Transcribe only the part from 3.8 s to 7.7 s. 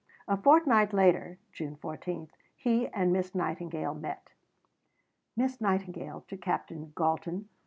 met: (_Miss Nightingale to Captain Galton.